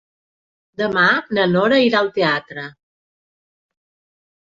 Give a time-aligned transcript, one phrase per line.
[0.83, 1.03] Demà
[1.39, 2.67] na Nora irà al teatre.